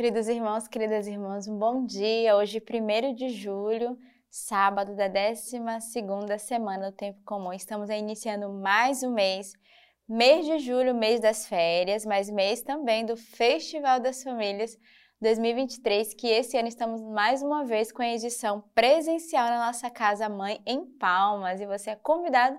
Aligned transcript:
Queridos 0.00 0.28
irmãos, 0.28 0.66
queridas 0.66 1.06
irmãs, 1.06 1.46
um 1.46 1.58
bom 1.58 1.84
dia. 1.84 2.34
Hoje, 2.34 2.58
1 2.58 3.14
de 3.14 3.28
julho, 3.28 3.98
sábado 4.30 4.96
da 4.96 5.06
12 5.08 5.60
semana 6.38 6.90
do 6.90 6.96
Tempo 6.96 7.20
Comum. 7.22 7.52
Estamos 7.52 7.90
iniciando 7.90 8.48
mais 8.48 9.02
um 9.02 9.12
mês, 9.12 9.52
mês 10.08 10.46
de 10.46 10.58
julho, 10.58 10.94
mês 10.94 11.20
das 11.20 11.46
férias, 11.46 12.06
mas 12.06 12.30
mês 12.30 12.62
também 12.62 13.04
do 13.04 13.14
Festival 13.14 14.00
das 14.00 14.22
Famílias 14.22 14.74
2023, 15.20 16.14
que 16.14 16.28
esse 16.28 16.56
ano 16.56 16.68
estamos 16.68 17.02
mais 17.02 17.42
uma 17.42 17.66
vez 17.66 17.92
com 17.92 18.00
a 18.00 18.08
edição 18.08 18.64
presencial 18.74 19.50
na 19.50 19.66
nossa 19.66 19.90
casa 19.90 20.30
mãe 20.30 20.62
em 20.64 20.82
Palmas. 20.82 21.60
E 21.60 21.66
você 21.66 21.90
é 21.90 21.96
convidado 21.96 22.58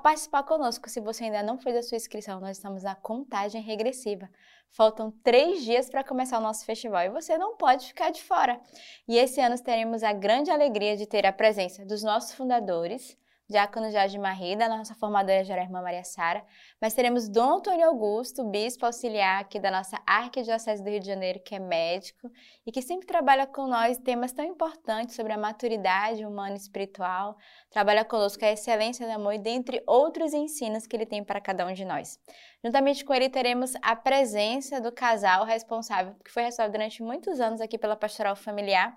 participar 0.00 0.42
conosco. 0.42 0.88
Se 0.88 1.00
você 1.00 1.24
ainda 1.24 1.42
não 1.42 1.58
fez 1.58 1.76
a 1.76 1.82
sua 1.82 1.96
inscrição, 1.96 2.40
nós 2.40 2.56
estamos 2.56 2.82
na 2.82 2.94
contagem 2.94 3.62
regressiva. 3.62 4.28
Faltam 4.70 5.10
três 5.22 5.64
dias 5.64 5.88
para 5.88 6.04
começar 6.04 6.38
o 6.38 6.42
nosso 6.42 6.64
festival 6.64 7.02
e 7.02 7.10
você 7.10 7.38
não 7.38 7.56
pode 7.56 7.86
ficar 7.86 8.10
de 8.10 8.22
fora. 8.22 8.60
E 9.08 9.16
esse 9.16 9.40
ano 9.40 9.60
teremos 9.62 10.02
a 10.02 10.12
grande 10.12 10.50
alegria 10.50 10.96
de 10.96 11.06
ter 11.06 11.24
a 11.26 11.32
presença 11.32 11.84
dos 11.86 12.02
nossos 12.02 12.34
fundadores, 12.34 13.16
Diácono 13.50 13.90
Jorge 13.90 14.18
Marrida, 14.18 14.68
nossa 14.68 14.94
formadora 14.94 15.42
geral 15.42 15.64
irmã 15.64 15.80
Maria 15.80 16.04
Sara, 16.04 16.44
mas 16.78 16.92
teremos 16.92 17.30
Dom 17.30 17.56
Antônio 17.56 17.86
Augusto, 17.86 18.44
bispo 18.44 18.84
auxiliar 18.84 19.40
aqui 19.40 19.58
da 19.58 19.70
nossa 19.70 19.98
Arquidiocese 20.06 20.84
do 20.84 20.90
Rio 20.90 21.00
de 21.00 21.06
Janeiro, 21.06 21.40
que 21.40 21.54
é 21.54 21.58
médico 21.58 22.30
e 22.66 22.70
que 22.70 22.82
sempre 22.82 23.06
trabalha 23.06 23.46
com 23.46 23.66
nós 23.66 23.96
temas 23.96 24.32
tão 24.32 24.44
importantes 24.44 25.16
sobre 25.16 25.32
a 25.32 25.38
maturidade 25.38 26.26
humana 26.26 26.56
e 26.56 26.58
espiritual, 26.58 27.38
trabalha 27.70 28.04
conosco 28.04 28.44
a 28.44 28.52
excelência 28.52 29.06
do 29.06 29.12
amor 29.12 29.32
e 29.32 29.38
dentre 29.38 29.82
outros 29.86 30.34
ensinos 30.34 30.86
que 30.86 30.94
ele 30.94 31.06
tem 31.06 31.24
para 31.24 31.40
cada 31.40 31.66
um 31.66 31.72
de 31.72 31.86
nós. 31.86 32.20
Juntamente 32.62 33.02
com 33.02 33.14
ele 33.14 33.30
teremos 33.30 33.72
a 33.80 33.96
presença 33.96 34.78
do 34.78 34.92
casal 34.92 35.46
responsável, 35.46 36.14
que 36.22 36.30
foi 36.30 36.42
responsável 36.42 36.72
durante 36.72 37.02
muitos 37.02 37.40
anos 37.40 37.62
aqui 37.62 37.78
pela 37.78 37.96
Pastoral 37.96 38.36
Familiar, 38.36 38.94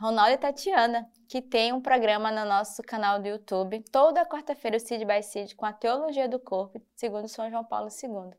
Ronaldo 0.00 0.30
e 0.30 0.38
Tatiana, 0.38 1.10
que 1.28 1.42
tem 1.42 1.72
um 1.72 1.80
programa 1.80 2.30
no 2.30 2.44
nosso 2.44 2.82
canal 2.84 3.20
do 3.20 3.26
YouTube, 3.26 3.82
toda 3.90 4.24
quarta-feira 4.24 4.76
o 4.76 4.80
Cid 4.80 5.04
by 5.04 5.20
Cid 5.24 5.56
com 5.56 5.66
a 5.66 5.72
Teologia 5.72 6.28
do 6.28 6.38
Corpo, 6.38 6.80
segundo 6.94 7.26
São 7.26 7.50
João 7.50 7.64
Paulo 7.64 7.88
II. 7.90 8.30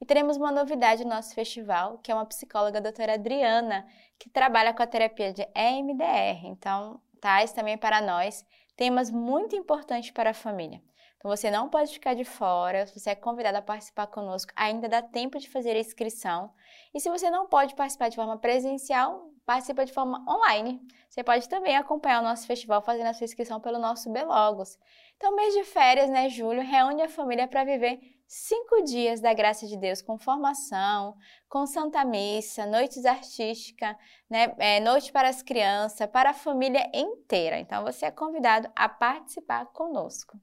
E 0.00 0.04
teremos 0.04 0.36
uma 0.36 0.50
novidade 0.50 1.04
no 1.04 1.10
nosso 1.10 1.32
festival, 1.32 1.98
que 1.98 2.10
é 2.10 2.14
uma 2.14 2.26
psicóloga, 2.26 2.78
a 2.78 2.82
doutora 2.82 3.14
Adriana, 3.14 3.86
que 4.18 4.28
trabalha 4.28 4.74
com 4.74 4.82
a 4.82 4.86
terapia 4.86 5.32
de 5.32 5.46
EMDR. 5.54 6.44
Então, 6.44 7.00
traz 7.20 7.52
também 7.52 7.78
para 7.78 8.02
nós 8.02 8.44
temas 8.76 9.08
muito 9.08 9.54
importantes 9.54 10.10
para 10.10 10.30
a 10.30 10.34
família. 10.34 10.82
Então 11.18 11.30
você 11.30 11.50
não 11.50 11.68
pode 11.68 11.92
ficar 11.92 12.14
de 12.14 12.24
fora, 12.24 12.86
você 12.86 13.10
é 13.10 13.14
convidado 13.14 13.58
a 13.58 13.62
participar 13.62 14.06
conosco, 14.06 14.52
ainda 14.54 14.88
dá 14.88 15.02
tempo 15.02 15.38
de 15.38 15.48
fazer 15.48 15.70
a 15.70 15.78
inscrição. 15.78 16.52
E 16.94 17.00
se 17.00 17.08
você 17.08 17.30
não 17.30 17.46
pode 17.46 17.74
participar 17.74 18.08
de 18.08 18.16
forma 18.16 18.38
presencial, 18.38 19.30
participa 19.46 19.86
de 19.86 19.92
forma 19.92 20.24
online. 20.28 20.80
Você 21.08 21.22
pode 21.22 21.48
também 21.48 21.76
acompanhar 21.76 22.20
o 22.20 22.24
nosso 22.24 22.46
festival 22.46 22.82
fazendo 22.82 23.06
a 23.06 23.14
sua 23.14 23.24
inscrição 23.24 23.60
pelo 23.60 23.78
nosso 23.78 24.10
Belogos. 24.10 24.76
Então, 25.16 25.34
mês 25.34 25.54
de 25.54 25.64
férias, 25.64 26.10
né, 26.10 26.28
julho, 26.28 26.60
reúne 26.60 27.02
a 27.02 27.08
família 27.08 27.48
para 27.48 27.64
viver 27.64 27.98
cinco 28.26 28.82
dias 28.82 29.20
da 29.20 29.32
graça 29.32 29.66
de 29.66 29.76
Deus 29.76 30.02
com 30.02 30.18
formação, 30.18 31.16
com 31.48 31.64
Santa 31.64 32.04
Missa, 32.04 32.66
noites 32.66 33.06
artísticas, 33.06 33.96
né, 34.28 34.54
é, 34.58 34.80
noite 34.80 35.12
para 35.12 35.28
as 35.28 35.42
crianças, 35.42 36.10
para 36.10 36.30
a 36.30 36.34
família 36.34 36.90
inteira. 36.92 37.58
Então, 37.58 37.84
você 37.84 38.06
é 38.06 38.10
convidado 38.10 38.68
a 38.74 38.88
participar 38.88 39.66
conosco. 39.66 40.38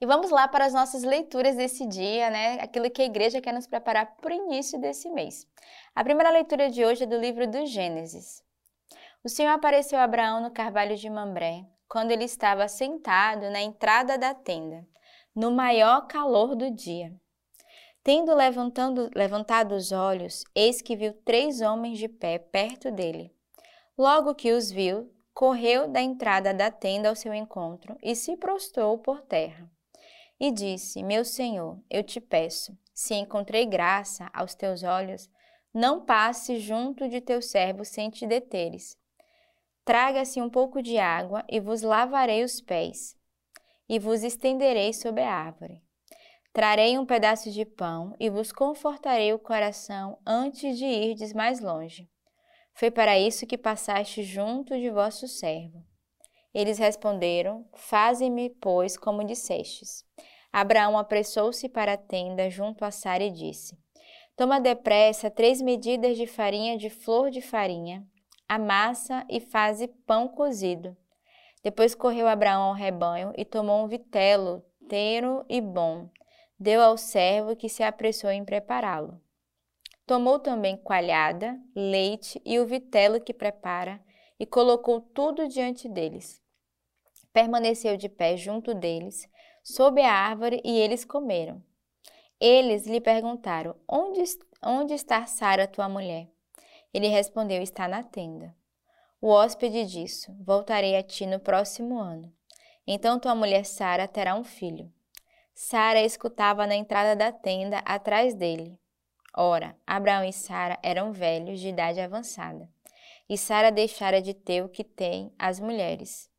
E 0.00 0.06
vamos 0.06 0.30
lá 0.30 0.48
para 0.48 0.64
as 0.64 0.72
nossas 0.72 1.02
leituras 1.02 1.56
desse 1.56 1.86
dia, 1.86 2.30
né? 2.30 2.58
Aquilo 2.60 2.90
que 2.90 3.02
a 3.02 3.06
igreja 3.06 3.40
quer 3.40 3.52
nos 3.52 3.66
preparar 3.66 4.16
para 4.16 4.32
o 4.32 4.36
início 4.36 4.80
desse 4.80 5.08
mês. 5.10 5.46
A 5.94 6.02
primeira 6.02 6.30
leitura 6.30 6.70
de 6.70 6.84
hoje 6.84 7.04
é 7.04 7.06
do 7.06 7.18
livro 7.18 7.46
do 7.46 7.66
Gênesis. 7.66 8.42
O 9.24 9.28
Senhor 9.28 9.52
apareceu 9.52 9.98
a 9.98 10.04
Abraão 10.04 10.40
no 10.40 10.50
carvalho 10.50 10.96
de 10.96 11.08
Mambré, 11.08 11.64
quando 11.88 12.10
ele 12.10 12.24
estava 12.24 12.66
sentado 12.66 13.50
na 13.50 13.60
entrada 13.60 14.18
da 14.18 14.34
tenda, 14.34 14.84
no 15.34 15.50
maior 15.50 16.06
calor 16.08 16.56
do 16.56 16.70
dia. 16.70 17.14
Tendo 18.02 18.34
levantado 19.14 19.76
os 19.76 19.92
olhos, 19.92 20.42
eis 20.56 20.82
que 20.82 20.96
viu 20.96 21.12
três 21.24 21.60
homens 21.60 21.98
de 21.98 22.08
pé 22.08 22.38
perto 22.38 22.90
dele. 22.90 23.32
Logo 23.96 24.34
que 24.34 24.50
os 24.52 24.72
viu, 24.72 25.08
correu 25.32 25.86
da 25.86 26.00
entrada 26.00 26.52
da 26.52 26.70
tenda 26.70 27.08
ao 27.08 27.14
seu 27.14 27.32
encontro 27.32 27.96
e 28.02 28.16
se 28.16 28.36
prostrou 28.36 28.98
por 28.98 29.22
terra. 29.22 29.70
E 30.44 30.50
disse: 30.50 31.04
Meu 31.04 31.24
senhor, 31.24 31.78
eu 31.88 32.02
te 32.02 32.20
peço, 32.20 32.76
se 32.92 33.14
encontrei 33.14 33.64
graça 33.64 34.28
aos 34.34 34.56
teus 34.56 34.82
olhos, 34.82 35.30
não 35.72 36.04
passe 36.04 36.58
junto 36.58 37.08
de 37.08 37.20
teu 37.20 37.40
servo 37.40 37.84
sem 37.84 38.10
te 38.10 38.26
deteres. 38.26 38.98
Traga-se 39.84 40.42
um 40.42 40.50
pouco 40.50 40.82
de 40.82 40.98
água 40.98 41.44
e 41.48 41.60
vos 41.60 41.82
lavarei 41.82 42.42
os 42.42 42.60
pés, 42.60 43.16
e 43.88 44.00
vos 44.00 44.24
estenderei 44.24 44.92
sobre 44.92 45.22
a 45.22 45.32
árvore. 45.32 45.80
Trarei 46.52 46.98
um 46.98 47.06
pedaço 47.06 47.48
de 47.48 47.64
pão 47.64 48.12
e 48.18 48.28
vos 48.28 48.50
confortarei 48.50 49.32
o 49.32 49.38
coração 49.38 50.18
antes 50.26 50.76
de 50.76 50.86
irdes 50.86 51.32
mais 51.32 51.60
longe. 51.60 52.10
Foi 52.74 52.90
para 52.90 53.16
isso 53.16 53.46
que 53.46 53.56
passaste 53.56 54.24
junto 54.24 54.76
de 54.76 54.90
vosso 54.90 55.28
servo. 55.28 55.86
Eles 56.52 56.78
responderam: 56.78 57.64
Faze-me, 57.74 58.50
pois, 58.50 58.96
como 58.96 59.24
dissestes. 59.24 60.04
Abraão 60.52 60.98
apressou-se 60.98 61.68
para 61.68 61.94
a 61.94 61.96
tenda 61.96 62.50
junto 62.50 62.84
a 62.84 62.90
Sara 62.90 63.24
e 63.24 63.30
disse: 63.30 63.78
Toma 64.36 64.60
depressa 64.60 65.30
três 65.30 65.62
medidas 65.62 66.16
de 66.16 66.26
farinha 66.26 66.76
de 66.76 66.90
flor 66.90 67.30
de 67.30 67.40
farinha, 67.40 68.06
amassa 68.48 69.24
e 69.30 69.40
faze 69.40 69.88
pão 70.06 70.28
cozido. 70.28 70.96
Depois 71.62 71.94
correu 71.94 72.28
Abraão 72.28 72.62
ao 72.64 72.74
rebanho 72.74 73.32
e 73.36 73.44
tomou 73.44 73.84
um 73.84 73.88
vitelo, 73.88 74.62
teiro 74.88 75.44
e 75.48 75.60
bom. 75.60 76.10
Deu 76.58 76.82
ao 76.82 76.98
servo 76.98 77.56
que 77.56 77.68
se 77.68 77.82
apressou 77.82 78.30
em 78.30 78.44
prepará-lo. 78.44 79.20
Tomou 80.06 80.38
também 80.38 80.76
coalhada, 80.76 81.58
leite 81.74 82.40
e 82.44 82.58
o 82.58 82.66
vitelo 82.66 83.20
que 83.20 83.32
prepara, 83.32 84.00
e 84.38 84.44
colocou 84.44 85.00
tudo 85.00 85.48
diante 85.48 85.88
deles. 85.88 86.42
Permaneceu 87.32 87.96
de 87.96 88.08
pé 88.08 88.36
junto 88.36 88.74
deles, 88.74 89.28
sob 89.62 90.00
a 90.00 90.12
árvore, 90.12 90.60
e 90.64 90.78
eles 90.78 91.04
comeram. 91.04 91.62
Eles 92.40 92.86
lhe 92.86 93.00
perguntaram: 93.00 93.76
Onde, 93.88 94.22
onde 94.64 94.94
está 94.94 95.26
Sara, 95.26 95.66
tua 95.66 95.88
mulher? 95.88 96.28
Ele 96.92 97.08
respondeu: 97.08 97.62
Está 97.62 97.86
na 97.86 98.02
tenda. 98.02 98.54
O 99.20 99.28
hóspede 99.28 99.84
disse: 99.86 100.32
Voltarei 100.40 100.96
a 100.96 101.02
ti 101.02 101.26
no 101.26 101.38
próximo 101.38 101.98
ano. 101.98 102.32
Então 102.86 103.20
tua 103.20 103.34
mulher 103.34 103.64
Sara 103.64 104.08
terá 104.08 104.34
um 104.34 104.42
filho. 104.42 104.92
Sara 105.54 106.00
escutava 106.00 106.66
na 106.66 106.74
entrada 106.74 107.14
da 107.14 107.30
tenda 107.30 107.78
atrás 107.78 108.34
dele. 108.34 108.76
Ora, 109.34 109.76
Abraão 109.86 110.24
e 110.24 110.32
Sara 110.32 110.78
eram 110.82 111.12
velhos 111.12 111.60
de 111.60 111.68
idade 111.68 112.00
avançada, 112.00 112.68
e 113.28 113.38
Sara 113.38 113.70
deixara 113.70 114.20
de 114.20 114.34
ter 114.34 114.62
o 114.62 114.68
que 114.68 114.84
tem 114.84 115.32
as 115.38 115.60
mulheres. 115.60 116.31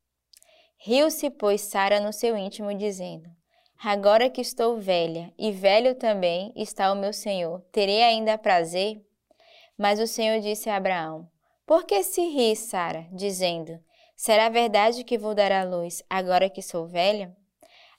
Riu-se, 0.86 1.30
pois, 1.30 1.62
Sara 1.62 1.98
no 1.98 2.12
seu 2.12 2.36
íntimo, 2.36 2.74
dizendo: 2.74 3.30
Agora 3.82 4.28
que 4.28 4.42
estou 4.42 4.78
velha, 4.78 5.32
e 5.38 5.50
velho 5.50 5.94
também 5.94 6.52
está 6.54 6.92
o 6.92 6.94
meu 6.94 7.10
senhor, 7.10 7.62
terei 7.72 8.02
ainda 8.02 8.36
prazer? 8.36 9.02
Mas 9.78 9.98
o 9.98 10.06
Senhor 10.06 10.40
disse 10.40 10.68
a 10.68 10.76
Abraão: 10.76 11.26
Por 11.64 11.86
que 11.86 12.02
se 12.02 12.20
ri, 12.28 12.54
Sara, 12.54 13.06
dizendo: 13.10 13.80
Será 14.14 14.50
verdade 14.50 15.04
que 15.04 15.16
vou 15.16 15.34
dar 15.34 15.50
à 15.50 15.64
luz 15.64 16.02
agora 16.10 16.50
que 16.50 16.60
sou 16.60 16.86
velha? 16.86 17.34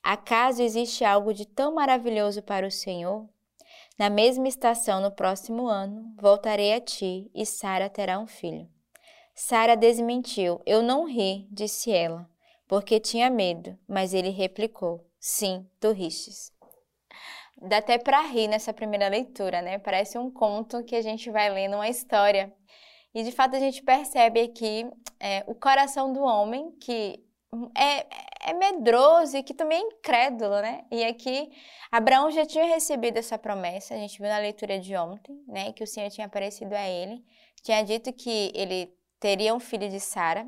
Acaso 0.03 0.61
existe 0.61 1.03
algo 1.03 1.33
de 1.33 1.47
tão 1.47 1.73
maravilhoso 1.73 2.43
para 2.43 2.67
o 2.67 2.71
Senhor? 2.71 3.27
Na 3.97 4.11
mesma 4.11 4.47
estação, 4.47 5.01
no 5.01 5.09
próximo 5.09 5.65
ano, 5.65 6.13
voltarei 6.21 6.75
a 6.75 6.79
ti 6.79 7.31
e 7.33 7.47
Sara 7.47 7.89
terá 7.89 8.19
um 8.19 8.27
filho. 8.27 8.69
Sara 9.33 9.75
desmentiu. 9.75 10.61
Eu 10.67 10.83
não 10.83 11.07
ri, 11.07 11.47
disse 11.51 11.91
ela, 11.91 12.29
porque 12.67 12.99
tinha 12.99 13.29
medo, 13.29 13.77
mas 13.87 14.13
ele 14.13 14.29
replicou: 14.29 15.05
Sim, 15.19 15.67
tu 15.79 15.91
ristes. 15.91 16.53
Dá 17.61 17.77
até 17.77 17.97
para 17.97 18.21
rir 18.21 18.47
nessa 18.47 18.73
primeira 18.73 19.07
leitura, 19.07 19.61
né? 19.61 19.79
Parece 19.79 20.17
um 20.17 20.29
conto 20.29 20.83
que 20.83 20.95
a 20.95 21.01
gente 21.01 21.31
vai 21.31 21.49
lendo 21.49 21.75
uma 21.75 21.87
história. 21.87 22.53
E 23.13 23.23
de 23.23 23.31
fato 23.31 23.55
a 23.55 23.59
gente 23.59 23.81
percebe 23.81 24.41
aqui 24.41 24.85
é, 25.19 25.43
o 25.47 25.55
coração 25.55 26.11
do 26.11 26.21
homem 26.21 26.71
que 26.81 27.23
é, 27.73 28.05
é 28.49 28.53
medroso 28.53 29.37
e 29.37 29.43
que 29.43 29.53
também 29.53 29.79
é 29.81 29.87
incrédulo, 29.87 30.61
né? 30.61 30.83
E 30.91 31.03
aqui 31.05 31.49
Abraão 31.91 32.29
já 32.29 32.45
tinha 32.45 32.65
recebido 32.65 33.17
essa 33.17 33.37
promessa, 33.37 33.93
a 33.93 33.97
gente 33.97 34.19
viu 34.19 34.27
na 34.27 34.37
leitura 34.37 34.79
de 34.79 34.95
ontem, 34.97 35.41
né? 35.47 35.71
Que 35.71 35.83
o 35.83 35.87
Senhor 35.87 36.09
tinha 36.09 36.27
aparecido 36.27 36.75
a 36.75 36.87
ele, 36.87 37.23
tinha 37.63 37.81
dito 37.83 38.11
que 38.11 38.51
ele 38.53 38.93
teria 39.19 39.55
um 39.55 39.59
filho 39.59 39.89
de 39.89 39.99
Sara. 39.99 40.45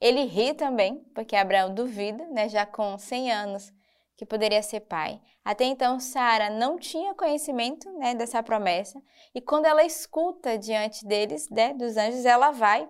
Ele 0.00 0.24
ri 0.24 0.54
também, 0.54 1.04
porque 1.14 1.34
Abraão 1.34 1.74
duvida, 1.74 2.26
né? 2.28 2.48
Já 2.48 2.64
com 2.64 2.96
100 2.96 3.32
anos, 3.32 3.72
que 4.16 4.26
poderia 4.26 4.62
ser 4.62 4.80
pai. 4.80 5.20
Até 5.44 5.64
então, 5.64 5.98
Sara 5.98 6.50
não 6.50 6.78
tinha 6.78 7.14
conhecimento 7.14 7.90
né, 7.92 8.14
dessa 8.14 8.42
promessa, 8.42 9.00
e 9.34 9.40
quando 9.40 9.66
ela 9.66 9.84
escuta 9.84 10.58
diante 10.58 11.06
deles, 11.06 11.48
né, 11.48 11.72
dos 11.72 11.96
anjos, 11.96 12.24
ela 12.24 12.50
vai 12.50 12.88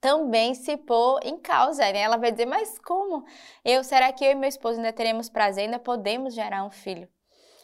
também 0.00 0.54
se 0.54 0.76
pôr 0.76 1.20
em 1.24 1.38
causa, 1.38 1.80
né? 1.90 2.00
Ela 2.00 2.16
vai 2.16 2.30
dizer, 2.30 2.46
mas 2.46 2.78
como? 2.78 3.24
Eu, 3.64 3.82
será 3.82 4.12
que 4.12 4.24
eu 4.24 4.30
e 4.30 4.34
meu 4.34 4.48
esposo 4.48 4.76
ainda 4.78 4.92
teremos 4.92 5.28
prazer, 5.28 5.64
ainda 5.64 5.78
podemos 5.78 6.34
gerar 6.34 6.64
um 6.64 6.70
filho? 6.70 7.08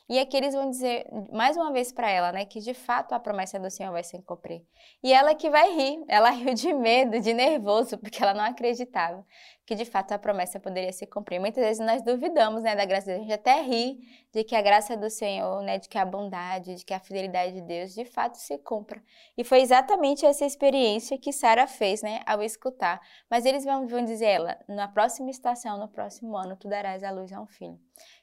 E 0.08 0.19
aqui 0.19 0.37
eles 0.37 0.54
vão 0.54 0.69
dizer 0.69 1.06
mais 1.32 1.56
uma 1.56 1.72
vez 1.72 1.93
para 1.93 2.10
ela, 2.10 2.32
né, 2.32 2.44
que 2.44 2.60
de 2.60 2.75
fato 2.75 3.12
a 3.12 3.20
promessa 3.20 3.58
do 3.58 3.70
Senhor 3.70 3.93
vai 3.93 4.02
se 4.02 4.20
cumprir. 4.22 4.64
E 5.02 5.12
ela 5.12 5.34
que 5.34 5.49
vai 5.49 5.72
rir, 5.75 6.04
ela 6.08 6.31
riu 6.31 6.54
de 6.54 6.72
medo, 6.72 7.20
de 7.20 7.32
nervoso, 7.32 7.96
porque 7.99 8.22
ela 8.22 8.34
não 8.34 8.44
acreditava 8.44 9.25
que 9.64 9.75
de 9.75 9.84
fato 9.84 10.12
a 10.12 10.19
promessa 10.19 10.58
poderia 10.58 10.93
se 10.93 11.06
cumprir. 11.06 11.38
Muitas 11.38 11.64
vezes 11.64 11.87
nós 11.87 12.02
duvidamos, 12.02 12.62
né, 12.62 12.75
da 12.75 12.84
graça 12.84 13.06
de 13.06 13.12
Deus, 13.12 13.20
a 13.20 13.22
gente 13.22 13.32
até 13.32 13.62
ri 13.62 14.00
de 14.32 14.44
que 14.44 14.56
a 14.56 14.62
graça 14.62 14.96
do 14.96 15.08
Senhor, 15.08 15.62
né, 15.62 15.78
de 15.78 15.88
que 15.88 15.96
a 15.96 16.04
bondade, 16.04 16.75
de 16.75 16.84
que 16.84 16.93
a 16.93 17.00
fidelidade 17.00 17.54
de 17.54 17.62
Deus 17.62 17.94
de 17.94 18.04
fato 18.04 18.37
se 18.37 18.58
cumpra. 18.58 19.02
E 19.37 19.44
foi 19.44 19.60
exatamente 19.60 20.26
essa 20.26 20.44
experiência 20.44 21.16
que 21.16 21.32
Sara 21.32 21.66
fez, 21.66 22.02
né, 22.02 22.22
ao 22.26 22.43
escutar. 22.43 23.00
Mas 23.31 23.46
eles 23.46 23.64
vão, 23.64 23.87
vão 23.87 24.04
dizer 24.04 24.26
ela, 24.26 24.58
na 24.69 24.88
próxima 24.88 25.31
estação, 25.31 25.78
no 25.78 25.88
próximo 25.88 26.37
ano, 26.37 26.56
tu 26.56 26.69
darás 26.69 27.04
a 27.04 27.10
luz 27.10 27.32
a 27.32 27.40
um 27.40 27.46
filho. 27.46 27.78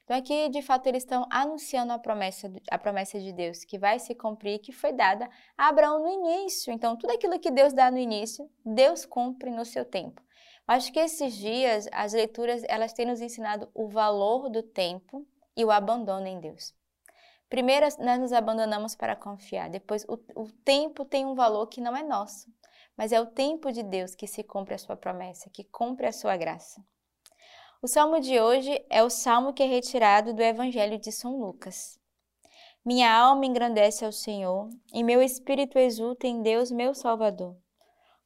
Então 0.09 0.17
aqui, 0.17 0.49
de 0.49 0.63
fato, 0.63 0.87
eles 0.87 1.03
estão 1.03 1.27
anunciando 1.29 1.93
a 1.93 1.99
promessa, 1.99 2.51
a 2.71 2.79
promessa 2.79 3.19
de 3.19 3.31
Deus, 3.31 3.63
que 3.63 3.77
vai 3.77 3.99
se 3.99 4.15
cumprir, 4.15 4.57
que 4.57 4.71
foi 4.71 4.91
dada 4.91 5.29
a 5.55 5.67
Abraão 5.67 5.99
no 5.99 6.09
início. 6.09 6.73
Então, 6.73 6.97
tudo 6.97 7.13
aquilo 7.13 7.39
que 7.39 7.51
Deus 7.51 7.73
dá 7.73 7.91
no 7.91 7.99
início, 7.99 8.49
Deus 8.65 9.05
cumpre 9.05 9.51
no 9.51 9.63
seu 9.63 9.85
tempo. 9.85 10.19
Acho 10.67 10.91
que 10.91 10.97
esses 10.97 11.35
dias, 11.35 11.87
as 11.91 12.13
leituras, 12.13 12.63
elas 12.67 12.91
têm 12.91 13.05
nos 13.05 13.21
ensinado 13.21 13.69
o 13.71 13.87
valor 13.87 14.49
do 14.49 14.63
tempo 14.63 15.27
e 15.55 15.63
o 15.63 15.69
abandono 15.69 16.25
em 16.25 16.39
Deus. 16.39 16.73
Primeiro, 17.47 17.85
nós 17.99 18.19
nos 18.19 18.33
abandonamos 18.33 18.95
para 18.95 19.15
confiar. 19.15 19.69
Depois, 19.69 20.05
o, 20.05 20.17
o 20.35 20.51
tempo 20.65 21.05
tem 21.05 21.23
um 21.23 21.35
valor 21.35 21.67
que 21.67 21.79
não 21.79 21.95
é 21.95 22.01
nosso, 22.01 22.51
mas 22.97 23.11
é 23.11 23.21
o 23.21 23.27
tempo 23.27 23.71
de 23.71 23.83
Deus 23.83 24.15
que 24.15 24.25
se 24.25 24.41
cumpre 24.41 24.73
a 24.73 24.79
sua 24.79 24.97
promessa, 24.97 25.51
que 25.51 25.63
cumpre 25.65 26.07
a 26.07 26.11
sua 26.11 26.35
graça. 26.35 26.83
O 27.81 27.87
salmo 27.87 28.19
de 28.19 28.41
hoje 28.41 28.77
é 28.89 29.01
o 29.01 29.09
salmo 29.09 29.53
que 29.53 29.63
é 29.63 29.65
retirado 29.65 30.33
do 30.33 30.43
Evangelho 30.43 30.99
de 30.99 31.13
São 31.13 31.39
Lucas. 31.39 31.97
Minha 32.83 33.09
alma 33.09 33.45
engrandece 33.45 34.03
ao 34.03 34.11
Senhor, 34.11 34.69
e 34.93 35.01
meu 35.01 35.21
espírito 35.21 35.79
exulta 35.79 36.27
em 36.27 36.41
Deus, 36.41 36.71
meu 36.71 36.93
Salvador, 36.93 37.55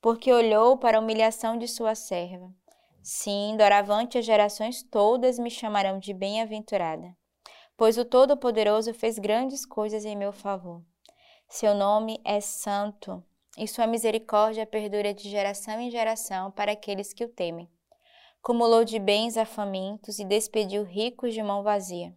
porque 0.01 0.33
olhou 0.33 0.75
para 0.75 0.97
a 0.97 0.99
humilhação 0.99 1.55
de 1.55 1.67
sua 1.67 1.93
serva. 1.93 2.51
Sim, 3.03 3.55
doravante 3.55 4.17
as 4.17 4.25
gerações 4.25 4.81
todas 4.81 5.37
me 5.37 5.51
chamarão 5.51 5.99
de 5.99 6.15
bem-aventurada, 6.15 7.15
pois 7.77 7.95
o 7.99 8.05
Todo-Poderoso 8.05 8.91
fez 8.91 9.19
grandes 9.19 9.67
coisas 9.67 10.03
em 10.03 10.15
meu 10.15 10.33
favor. 10.33 10.81
Seu 11.47 11.75
nome 11.75 12.19
é 12.25 12.41
santo, 12.41 13.23
e 13.55 13.67
sua 13.67 13.85
misericórdia 13.85 14.65
perdura 14.65 15.13
de 15.13 15.29
geração 15.29 15.79
em 15.79 15.91
geração 15.91 16.49
para 16.49 16.71
aqueles 16.71 17.13
que 17.13 17.23
o 17.23 17.29
temem 17.29 17.69
cumulou 18.43 18.83
de 18.83 18.99
bens 18.99 19.37
a 19.37 19.45
famintos 19.45 20.19
e 20.19 20.25
despediu 20.25 20.83
ricos 20.83 21.33
de 21.33 21.41
mão 21.41 21.63
vazia. 21.63 22.13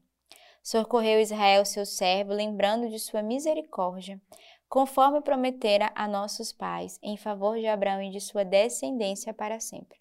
Socorreu 0.60 1.20
Israel, 1.20 1.64
seu 1.64 1.86
servo, 1.86 2.32
lembrando 2.32 2.88
de 2.90 2.98
sua 2.98 3.22
misericórdia, 3.22 4.20
conforme 4.68 5.20
prometera 5.20 5.92
a 5.94 6.08
nossos 6.08 6.52
pais, 6.52 6.98
em 7.00 7.16
favor 7.16 7.56
de 7.56 7.68
Abraão 7.68 8.02
e 8.02 8.10
de 8.10 8.20
sua 8.20 8.44
descendência 8.44 9.32
para 9.32 9.60
sempre. 9.60 9.96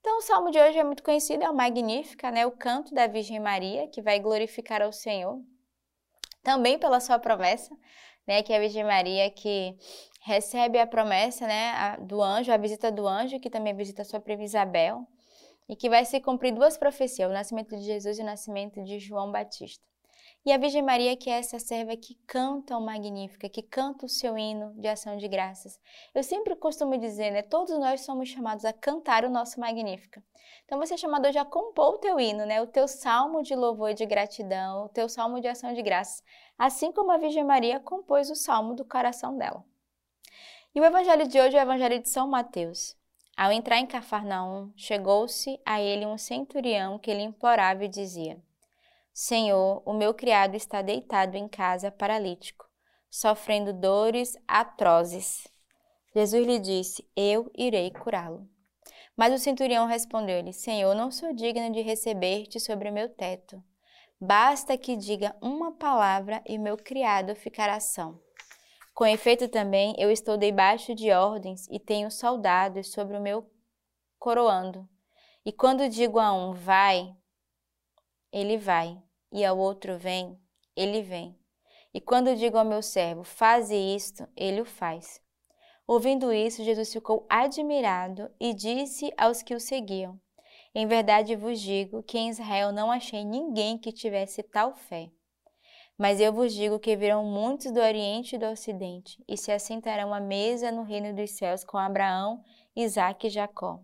Então, 0.00 0.18
o 0.18 0.22
salmo 0.22 0.50
de 0.50 0.58
hoje 0.58 0.78
é 0.78 0.82
muito 0.82 1.04
conhecido, 1.04 1.44
é 1.44 1.48
o 1.48 1.54
Magnífica, 1.54 2.32
né? 2.32 2.44
o 2.44 2.50
canto 2.50 2.92
da 2.92 3.06
Virgem 3.06 3.38
Maria, 3.38 3.86
que 3.86 4.02
vai 4.02 4.18
glorificar 4.18 4.82
ao 4.82 4.92
Senhor, 4.92 5.40
também 6.42 6.76
pela 6.76 6.98
sua 6.98 7.20
promessa, 7.20 7.72
né? 8.26 8.42
que 8.42 8.52
é 8.52 8.56
a 8.56 8.60
Virgem 8.60 8.82
Maria 8.82 9.30
que 9.30 9.76
recebe 10.22 10.80
a 10.80 10.88
promessa 10.88 11.46
né? 11.46 11.96
do 12.00 12.20
anjo, 12.20 12.50
a 12.50 12.56
visita 12.56 12.90
do 12.90 13.06
anjo, 13.06 13.38
que 13.38 13.48
também 13.48 13.76
visita 13.76 14.02
a 14.02 14.04
sua 14.04 14.18
prima 14.18 14.42
Isabel, 14.42 15.06
e 15.68 15.76
que 15.76 15.88
vai 15.88 16.04
se 16.04 16.20
cumprir 16.20 16.54
duas 16.54 16.76
profecias, 16.76 17.30
o 17.30 17.32
nascimento 17.32 17.76
de 17.76 17.82
Jesus 17.82 18.18
e 18.18 18.22
o 18.22 18.24
nascimento 18.24 18.82
de 18.82 18.98
João 18.98 19.30
Batista. 19.30 19.86
E 20.44 20.52
a 20.52 20.58
Virgem 20.58 20.82
Maria, 20.82 21.16
que 21.16 21.30
é 21.30 21.34
essa 21.34 21.60
serva 21.60 21.96
que 21.96 22.16
canta 22.26 22.76
o 22.76 22.80
Magnífica, 22.80 23.48
que 23.48 23.62
canta 23.62 24.06
o 24.06 24.08
seu 24.08 24.36
hino 24.36 24.74
de 24.74 24.88
ação 24.88 25.16
de 25.16 25.28
graças. 25.28 25.78
Eu 26.12 26.24
sempre 26.24 26.56
costumo 26.56 26.98
dizer, 26.98 27.30
né? 27.30 27.42
Todos 27.42 27.78
nós 27.78 28.00
somos 28.00 28.28
chamados 28.28 28.64
a 28.64 28.72
cantar 28.72 29.24
o 29.24 29.30
nosso 29.30 29.60
Magnífica. 29.60 30.20
Então 30.64 30.80
você 30.80 30.94
é 30.94 30.96
chamado 30.96 31.26
a 31.26 31.44
compor 31.44 31.94
o 31.94 31.98
teu 31.98 32.18
hino, 32.18 32.44
né? 32.44 32.60
O 32.60 32.66
teu 32.66 32.88
salmo 32.88 33.40
de 33.40 33.54
louvor 33.54 33.90
e 33.90 33.94
de 33.94 34.04
gratidão, 34.04 34.86
o 34.86 34.88
teu 34.88 35.08
salmo 35.08 35.40
de 35.40 35.46
ação 35.46 35.72
de 35.74 35.82
graças. 35.82 36.24
Assim 36.58 36.90
como 36.90 37.12
a 37.12 37.18
Virgem 37.18 37.44
Maria 37.44 37.78
compôs 37.78 38.28
o 38.28 38.34
salmo 38.34 38.74
do 38.74 38.84
coração 38.84 39.38
dela. 39.38 39.64
E 40.74 40.80
o 40.80 40.84
evangelho 40.84 41.28
de 41.28 41.38
hoje 41.38 41.56
é 41.56 41.60
o 41.60 41.62
evangelho 41.62 42.02
de 42.02 42.08
São 42.08 42.26
Mateus. 42.26 42.96
Ao 43.42 43.50
entrar 43.50 43.80
em 43.80 43.86
Cafarnaum, 43.86 44.72
chegou-se 44.76 45.60
a 45.66 45.80
ele 45.80 46.06
um 46.06 46.16
centurião 46.16 46.96
que 46.96 47.12
lhe 47.12 47.24
implorava 47.24 47.84
e 47.84 47.88
dizia: 47.88 48.40
Senhor, 49.12 49.82
o 49.84 49.92
meu 49.92 50.14
criado 50.14 50.54
está 50.54 50.80
deitado 50.80 51.36
em 51.36 51.48
casa 51.48 51.90
paralítico, 51.90 52.64
sofrendo 53.10 53.72
dores 53.72 54.36
atrozes. 54.46 55.48
Jesus 56.14 56.46
lhe 56.46 56.60
disse: 56.60 57.04
Eu 57.16 57.50
irei 57.58 57.90
curá-lo. 57.90 58.48
Mas 59.16 59.34
o 59.34 59.42
centurião 59.42 59.86
respondeu-lhe: 59.88 60.52
Senhor, 60.52 60.94
não 60.94 61.10
sou 61.10 61.34
digno 61.34 61.72
de 61.72 61.80
receber-te 61.80 62.60
sobre 62.60 62.90
o 62.90 62.92
meu 62.92 63.08
teto. 63.08 63.60
Basta 64.20 64.78
que 64.78 64.94
diga 64.94 65.34
uma 65.42 65.72
palavra 65.72 66.40
e 66.46 66.56
meu 66.58 66.76
criado 66.76 67.34
ficará 67.34 67.80
são. 67.80 68.20
Com 69.02 69.06
efeito 69.08 69.48
também, 69.48 69.96
eu 69.98 70.12
estou 70.12 70.36
debaixo 70.36 70.94
de 70.94 71.10
ordens 71.10 71.66
e 71.68 71.80
tenho 71.80 72.08
soldados 72.08 72.92
sobre 72.92 73.16
o 73.16 73.20
meu 73.20 73.44
coroando. 74.16 74.88
E 75.44 75.50
quando 75.50 75.88
digo 75.88 76.20
a 76.20 76.32
um 76.32 76.52
vai, 76.52 77.12
ele 78.32 78.56
vai, 78.56 78.96
e 79.32 79.44
ao 79.44 79.58
outro 79.58 79.98
vem, 79.98 80.38
ele 80.76 81.02
vem. 81.02 81.36
E 81.92 82.00
quando 82.00 82.36
digo 82.36 82.56
ao 82.56 82.64
meu 82.64 82.80
servo, 82.80 83.24
faze 83.24 83.74
isto, 83.74 84.24
ele 84.36 84.60
o 84.60 84.64
faz. 84.64 85.20
Ouvindo 85.84 86.32
isso, 86.32 86.62
Jesus 86.62 86.92
ficou 86.92 87.26
admirado 87.28 88.30
e 88.38 88.54
disse 88.54 89.12
aos 89.18 89.42
que 89.42 89.52
o 89.52 89.58
seguiam: 89.58 90.16
Em 90.72 90.86
verdade 90.86 91.34
vos 91.34 91.60
digo 91.60 92.04
que 92.04 92.18
em 92.18 92.28
Israel 92.28 92.70
não 92.70 92.88
achei 92.88 93.24
ninguém 93.24 93.76
que 93.76 93.90
tivesse 93.90 94.44
tal 94.44 94.76
fé. 94.76 95.10
Mas 96.02 96.18
eu 96.18 96.32
vos 96.32 96.52
digo 96.52 96.80
que 96.80 96.96
virão 96.96 97.24
muitos 97.24 97.70
do 97.70 97.78
Oriente 97.78 98.34
e 98.34 98.38
do 98.38 98.46
Ocidente, 98.46 99.22
e 99.28 99.36
se 99.36 99.52
assentarão 99.52 100.12
à 100.12 100.18
mesa 100.18 100.72
no 100.72 100.82
reino 100.82 101.14
dos 101.14 101.30
céus 101.30 101.62
com 101.62 101.78
Abraão, 101.78 102.42
Isaque 102.74 103.28
e 103.28 103.30
Jacó. 103.30 103.78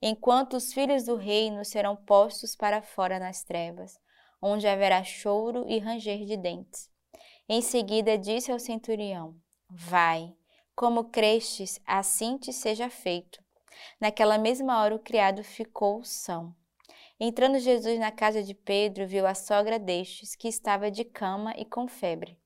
Enquanto 0.00 0.56
os 0.56 0.72
filhos 0.72 1.02
do 1.02 1.16
reino 1.16 1.64
serão 1.64 1.96
postos 1.96 2.54
para 2.54 2.80
fora 2.80 3.18
nas 3.18 3.42
trevas, 3.42 3.98
onde 4.40 4.68
haverá 4.68 5.02
choro 5.02 5.64
e 5.66 5.80
ranger 5.80 6.24
de 6.24 6.36
dentes. 6.36 6.88
Em 7.48 7.60
seguida 7.60 8.16
disse 8.16 8.52
ao 8.52 8.60
centurião: 8.60 9.34
Vai, 9.68 10.32
como 10.76 11.10
crestes, 11.10 11.80
assim 11.84 12.38
te 12.38 12.52
seja 12.52 12.88
feito. 12.88 13.42
Naquela 14.00 14.38
mesma 14.38 14.80
hora 14.80 14.94
o 14.94 15.00
criado 15.00 15.42
ficou 15.42 16.04
são. 16.04 16.54
Entrando 17.20 17.58
Jesus 17.58 17.98
na 17.98 18.12
casa 18.12 18.44
de 18.44 18.54
Pedro, 18.54 19.04
viu 19.04 19.26
a 19.26 19.34
sogra 19.34 19.76
destes, 19.76 20.36
que 20.36 20.46
estava 20.46 20.88
de 20.88 21.04
cama 21.04 21.52
e 21.56 21.64
com 21.64 21.88
febre. 21.88 22.38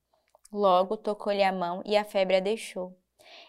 Logo 0.50 0.96
tocou-lhe 0.96 1.42
a 1.42 1.52
mão 1.52 1.82
e 1.84 1.94
a 1.94 2.04
febre 2.04 2.36
a 2.36 2.40
deixou. 2.40 2.96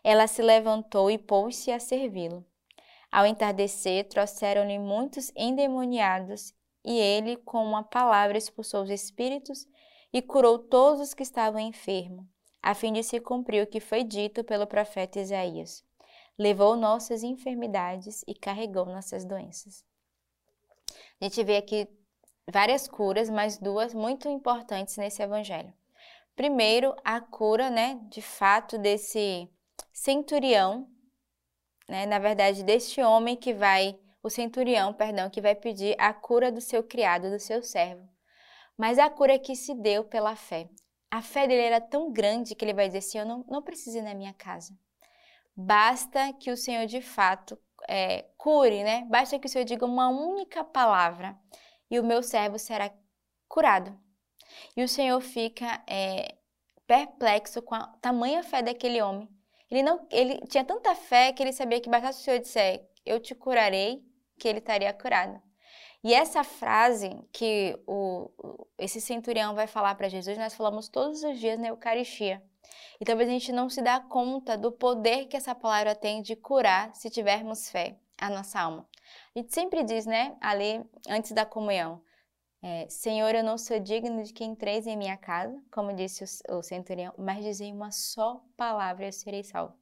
Ela 0.04 0.28
se 0.28 0.42
levantou 0.42 1.10
e 1.10 1.18
pôs-se 1.18 1.72
a 1.72 1.80
servi-lo. 1.80 2.46
Ao 3.10 3.26
entardecer, 3.26 4.10
trouxeram-lhe 4.10 4.78
muitos 4.78 5.32
endemoniados, 5.34 6.54
e 6.84 7.00
ele, 7.00 7.38
com 7.38 7.64
uma 7.64 7.84
palavra, 7.84 8.38
expulsou 8.38 8.84
os 8.84 8.90
espíritos 8.90 9.66
e 10.12 10.22
curou 10.22 10.60
todos 10.60 11.00
os 11.00 11.14
que 11.14 11.24
estavam 11.24 11.60
enfermos, 11.62 12.26
a 12.62 12.76
fim 12.76 12.92
de 12.92 13.02
se 13.02 13.22
cumprir 13.22 13.64
o 13.64 13.68
que 13.68 13.80
foi 13.80 14.04
dito 14.04 14.44
pelo 14.44 14.68
profeta 14.68 15.22
Isaías. 15.22 15.86
Levou 16.38 16.76
nossas 16.76 17.24
enfermidades 17.24 18.26
e 18.28 18.34
carregou 18.34 18.86
nossas 18.86 19.24
doenças. 19.24 19.86
A 21.20 21.26
gente 21.26 21.44
vê 21.44 21.58
aqui 21.58 21.88
várias 22.52 22.88
curas, 22.88 23.30
mas 23.30 23.58
duas 23.58 23.94
muito 23.94 24.28
importantes 24.28 24.98
nesse 24.98 25.22
evangelho. 25.22 25.74
Primeiro, 26.36 26.96
a 27.04 27.22
cura, 27.22 27.70
né, 27.70 28.00
de 28.10 28.22
fato 28.22 28.78
desse 28.78 29.48
centurião, 29.92 30.88
né, 31.88 32.06
na 32.06 32.18
verdade, 32.18 32.64
deste 32.64 33.02
homem 33.02 33.36
que 33.36 33.54
vai, 33.54 33.98
o 34.22 34.30
centurião, 34.30 34.94
perdão, 34.94 35.30
que 35.30 35.42
vai 35.42 35.54
pedir 35.54 35.96
a 36.00 36.14
cura 36.14 36.52
do 36.52 36.60
seu 36.60 36.84
criado, 36.84 37.30
do 37.30 37.40
seu 37.40 37.62
servo. 37.62 38.08
Mas 38.78 38.98
a 38.98 39.10
cura 39.10 39.38
que 39.38 39.56
se 39.56 39.76
deu 39.76 40.04
pela 40.04 40.36
fé. 40.36 40.68
A 41.12 41.22
fé 41.22 41.48
dele 41.48 41.62
era 41.62 41.80
tão 41.80 42.12
grande 42.12 42.56
que 42.56 42.66
ele 42.66 42.74
vai 42.74 42.88
dizer 42.88 43.00
assim: 43.00 43.20
Eu 43.20 43.26
não, 43.26 43.46
não 43.48 43.62
preciso 43.62 44.00
ir 44.00 44.02
na 44.02 44.16
minha 44.16 44.34
casa. 44.34 44.76
Basta 45.56 46.34
que 46.34 46.50
o 46.50 46.58
Senhor 46.58 46.88
de 46.88 47.02
fato 47.02 47.56
é, 47.88 48.26
cure, 48.38 48.84
né? 48.84 49.06
Basta 49.10 49.40
que 49.40 49.48
o 49.48 49.50
Senhor 49.50 49.66
diga 49.66 49.86
uma 49.86 50.10
única 50.10 50.64
palavra 50.64 51.38
e 51.90 52.00
o 52.00 52.04
meu 52.04 52.24
servo 52.24 52.58
será 52.58 52.92
curado. 53.48 53.98
E 54.76 54.84
o 54.84 54.88
Senhor 54.88 55.20
fica 55.22 55.84
é, 55.88 56.36
perplexo 56.88 57.62
com 57.62 57.76
a 57.76 57.88
tamanha 58.02 58.44
fé 58.44 58.62
daquele 58.62 59.02
homem. 59.02 59.30
Ele 59.70 59.84
não, 59.84 60.08
ele 60.12 60.40
tinha 60.48 60.64
tanta 60.64 60.94
fé 60.96 61.32
que 61.34 61.42
ele 61.42 61.54
sabia 61.54 61.82
que 61.82 61.90
bastasse 61.90 62.22
o 62.22 62.24
Senhor 62.24 62.40
disser, 62.40 62.88
eu 63.06 63.20
te 63.20 63.34
curarei, 63.34 64.04
que 64.40 64.48
ele 64.48 64.60
estaria 64.60 64.94
curado. 64.94 65.42
E 66.04 66.14
essa 66.14 66.44
frase 66.44 67.10
que 67.32 67.80
o, 67.88 68.30
esse 68.78 69.00
centurião 69.00 69.56
vai 69.56 69.68
falar 69.68 69.96
para 69.96 70.10
Jesus, 70.10 70.38
nós 70.38 70.54
falamos 70.54 70.90
todos 70.90 71.24
os 71.24 71.40
dias 71.40 71.58
na 71.58 71.70
Eucaristia. 71.70 72.44
E 73.04 73.06
talvez 73.06 73.28
a 73.28 73.34
gente 73.34 73.52
não 73.52 73.68
se 73.68 73.82
dá 73.82 74.00
conta 74.00 74.58
do 74.58 74.72
poder 74.72 75.26
que 75.26 75.36
essa 75.36 75.54
palavra 75.54 75.94
tem 75.94 76.22
de 76.22 76.38
curar 76.38 76.96
se 76.96 77.10
tivermos 77.10 77.70
fé, 77.70 77.98
a 78.18 78.30
nossa 78.30 78.62
alma. 78.62 78.88
A 79.36 79.40
gente 79.40 79.54
sempre 79.54 79.84
diz, 79.84 80.06
né, 80.06 80.38
ali 80.40 80.82
antes 81.10 81.34
da 81.34 81.46
comunhão, 81.46 82.02
é, 82.62 82.88
Senhor, 82.88 83.36
eu 83.36 83.44
não 83.44 83.58
sou 83.58 83.78
digno 83.78 84.24
de 84.24 84.32
que 84.32 84.46
entreis 84.46 84.88
em 84.88 84.96
minha 84.96 85.18
casa, 85.18 85.62
como 85.70 85.94
disse 85.94 86.24
o, 86.24 86.60
o 86.60 86.64
centurião, 86.64 87.14
mas 87.18 87.44
dizei 87.44 87.74
uma 87.74 87.92
só 87.92 88.42
palavra 88.56 89.04
e 89.04 89.10
eu 89.10 89.12
serei 89.12 89.44
salvo. 89.44 89.78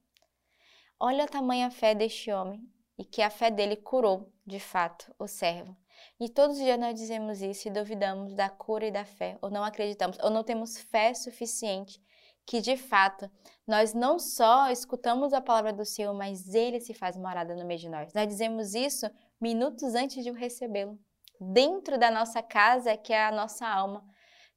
Olha 0.99 1.25
a 1.25 1.27
tamanha 1.27 1.69
fé 1.69 1.93
deste 1.93 2.31
homem 2.31 2.67
e 2.97 3.05
que 3.05 3.21
a 3.21 3.29
fé 3.29 3.51
dele 3.51 3.75
curou, 3.75 4.33
de 4.47 4.59
fato, 4.59 5.13
o 5.19 5.27
servo. 5.27 5.77
E 6.19 6.27
todos 6.27 6.57
os 6.57 6.63
dias 6.63 6.79
nós 6.79 6.95
dizemos 6.95 7.39
isso 7.43 7.67
e 7.67 7.71
duvidamos 7.71 8.33
da 8.33 8.49
cura 8.49 8.87
e 8.87 8.91
da 8.91 9.05
fé, 9.05 9.37
ou 9.43 9.51
não 9.51 9.63
acreditamos, 9.63 10.17
ou 10.23 10.31
não 10.31 10.43
temos 10.43 10.79
fé 10.79 11.13
suficiente 11.13 12.01
que 12.45 12.59
de 12.61 12.75
fato 12.75 13.29
nós 13.67 13.93
não 13.93 14.19
só 14.19 14.69
escutamos 14.69 15.33
a 15.33 15.41
palavra 15.41 15.71
do 15.71 15.85
Senhor, 15.85 16.13
mas 16.13 16.53
ele 16.53 16.79
se 16.79 16.93
faz 16.93 17.17
morada 17.17 17.55
no 17.55 17.65
meio 17.65 17.79
de 17.79 17.89
nós. 17.89 18.13
Nós 18.13 18.27
dizemos 18.27 18.73
isso 18.73 19.09
minutos 19.39 19.95
antes 19.95 20.23
de 20.23 20.29
o 20.29 20.33
recebê-lo 20.33 20.99
dentro 21.39 21.97
da 21.97 22.11
nossa 22.11 22.43
casa, 22.43 22.95
que 22.95 23.11
é 23.11 23.25
a 23.25 23.31
nossa 23.31 23.67
alma, 23.67 24.05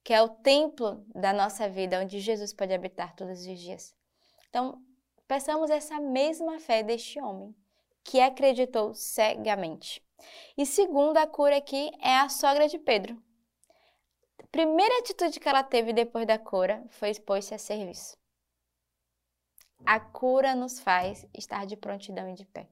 que 0.03 0.13
é 0.13 0.23
o 0.23 0.29
templo 0.29 1.05
da 1.15 1.33
nossa 1.33 1.69
vida, 1.69 2.01
onde 2.01 2.21
Jesus 2.21 2.53
pode 2.53 2.75
habitar 2.75 3.15
todos 3.17 3.41
os 3.41 3.59
dias. 3.59 3.95
Então, 4.51 4.83
peçamos 5.27 5.71
essa 5.71 5.99
mesma 5.99 6.61
fé 6.61 6.83
deste 6.83 7.19
homem, 7.21 7.55
que 8.05 8.21
acreditou 8.21 8.93
cegamente. 8.95 10.05
E 10.57 10.67
segundo 10.67 11.17
a 11.17 11.27
cura 11.27 11.57
aqui 11.57 11.91
é 12.01 12.17
a 12.17 12.29
sogra 12.29 12.69
de 12.69 12.79
Pedro. 12.79 13.21
Primeira 14.55 15.01
atitude 15.01 15.41
que 15.41 15.49
ela 15.49 15.65
teve 15.65 15.93
depois 15.93 16.25
da 16.29 16.39
cura 16.39 16.85
foi 16.91 17.11
expor-se 17.11 17.53
a 17.53 17.59
serviço. 17.59 18.17
A 19.85 19.99
cura 19.99 20.55
nos 20.55 20.79
faz 20.79 21.27
estar 21.35 21.67
de 21.67 21.77
prontidão 21.77 22.31
e 22.31 22.35
de 22.35 22.45
pé. 22.47 22.69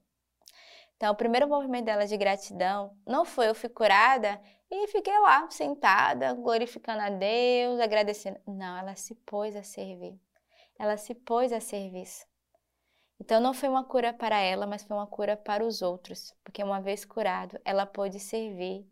Então, 0.97 1.13
o 1.13 1.17
primeiro 1.17 1.49
movimento 1.49 1.87
dela 1.87 2.07
de 2.07 2.17
gratidão 2.17 2.97
não 3.05 3.25
foi 3.25 3.49
eu 3.49 3.55
fui 3.57 3.69
curada 3.69 4.41
e 4.71 4.87
fiquei 4.87 5.19
lá 5.19 5.51
sentada, 5.51 6.35
glorificando 6.35 7.03
a 7.03 7.11
Deus, 7.11 7.81
agradecendo. 7.81 8.39
Não, 8.47 8.79
ela 8.79 8.95
se 8.95 9.17
pôs 9.17 9.57
a 9.57 9.65
servir. 9.65 10.17
Ela 10.79 10.97
se 10.97 11.17
pôs 11.17 11.53
a 11.53 11.59
serviço. 11.59 12.25
Então, 13.19 13.41
não 13.41 13.53
foi 13.53 13.69
uma 13.69 13.83
cura 13.83 14.13
para 14.13 14.39
ela, 14.39 14.69
mas 14.69 14.85
foi 14.85 14.97
uma 14.97 15.09
cura 15.09 15.37
para 15.37 15.65
os 15.65 15.83
outros, 15.83 16.33
porque 16.45 16.63
uma 16.63 16.81
vez 16.81 17.05
curado, 17.05 17.59
ela 17.65 17.85
pôde 17.85 18.21
servir 18.21 18.89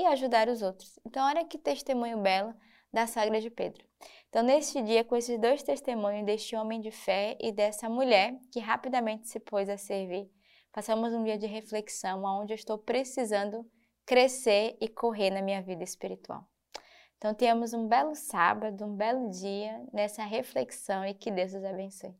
e 0.00 0.06
ajudar 0.06 0.48
os 0.48 0.62
outros. 0.62 0.98
Então, 1.04 1.26
olha 1.26 1.44
que 1.44 1.58
testemunho 1.58 2.18
belo 2.18 2.54
da 2.92 3.06
Sagra 3.06 3.40
de 3.40 3.50
Pedro. 3.50 3.84
Então, 4.28 4.42
neste 4.42 4.82
dia, 4.82 5.04
com 5.04 5.16
esses 5.16 5.38
dois 5.38 5.62
testemunhos 5.62 6.24
deste 6.24 6.56
homem 6.56 6.80
de 6.80 6.90
fé 6.90 7.36
e 7.40 7.52
dessa 7.52 7.88
mulher 7.88 8.38
que 8.52 8.60
rapidamente 8.60 9.28
se 9.28 9.38
pôs 9.38 9.68
a 9.68 9.76
servir, 9.76 10.30
Façamos 10.72 11.12
um 11.12 11.24
dia 11.24 11.36
de 11.36 11.46
reflexão 11.46 12.22
onde 12.24 12.52
eu 12.52 12.54
estou 12.54 12.78
precisando 12.78 13.68
crescer 14.06 14.76
e 14.80 14.88
correr 14.88 15.30
na 15.30 15.42
minha 15.42 15.60
vida 15.60 15.82
espiritual. 15.82 16.46
Então, 17.16 17.34
tenhamos 17.34 17.74
um 17.74 17.86
belo 17.86 18.14
sábado, 18.14 18.84
um 18.84 18.96
belo 18.96 19.30
dia 19.30 19.84
nessa 19.92 20.22
reflexão 20.24 21.04
e 21.04 21.12
que 21.12 21.30
Deus 21.30 21.52
os 21.52 21.64
abençoe. 21.64 22.14